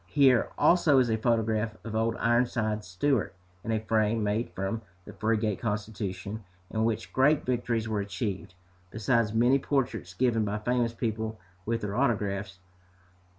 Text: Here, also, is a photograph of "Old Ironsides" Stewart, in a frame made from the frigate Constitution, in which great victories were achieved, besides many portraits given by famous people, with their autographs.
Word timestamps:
Here, 0.07 0.49
also, 0.57 0.97
is 0.97 1.11
a 1.11 1.17
photograph 1.17 1.77
of 1.85 1.95
"Old 1.95 2.15
Ironsides" 2.15 2.87
Stewart, 2.87 3.35
in 3.63 3.71
a 3.71 3.79
frame 3.81 4.23
made 4.23 4.49
from 4.49 4.81
the 5.05 5.13
frigate 5.13 5.59
Constitution, 5.59 6.43
in 6.71 6.85
which 6.85 7.13
great 7.13 7.45
victories 7.45 7.87
were 7.87 7.99
achieved, 8.01 8.55
besides 8.89 9.31
many 9.31 9.59
portraits 9.59 10.15
given 10.15 10.43
by 10.43 10.57
famous 10.57 10.91
people, 10.95 11.39
with 11.67 11.81
their 11.81 11.95
autographs. 11.95 12.57